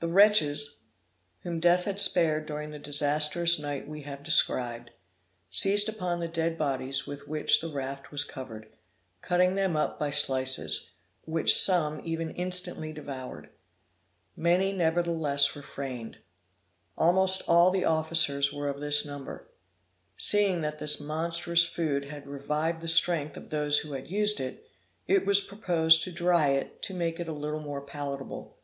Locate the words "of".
18.68-18.80, 23.38-23.48